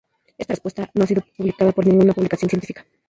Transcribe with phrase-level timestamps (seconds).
[0.39, 2.83] Esta respuesta no ha sido publicada por ninguna publicación científica.